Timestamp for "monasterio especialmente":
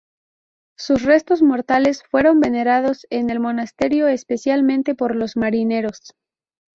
3.39-4.95